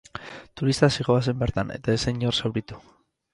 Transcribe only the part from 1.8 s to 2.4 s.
ez zen